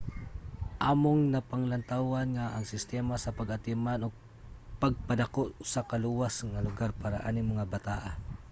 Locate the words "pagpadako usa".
4.81-5.81